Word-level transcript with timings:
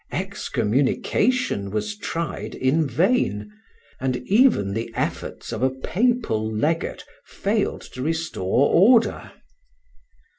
Excommunication 0.11 1.69
was 1.69 1.95
tried 1.95 2.55
in 2.55 2.87
vain, 2.87 3.51
and 3.99 4.17
even 4.25 4.73
the 4.73 4.91
efforts 4.95 5.51
of 5.53 5.61
a 5.61 5.69
Papal 5.69 6.51
legate 6.51 7.05
failed 7.23 7.81
to 7.81 8.01
restore 8.01 8.71
order. 8.73 9.31